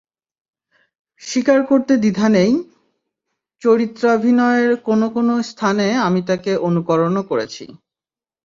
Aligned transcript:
স্বীকার 1.21 1.59
করতে 1.65 1.93
দ্বিধা 1.97 2.27
নেই, 2.29 2.51
চরিত্রাভিনয়ের 3.61 4.71
কোনো 4.87 5.07
কোনো 5.09 5.33
স্থানে 5.49 5.87
আমি 6.07 6.21
তাঁকে 6.27 6.51
অনুকরণও 6.67 7.23
করেছি। 7.23 7.65